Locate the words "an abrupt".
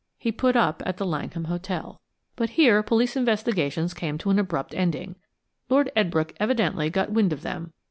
4.31-4.73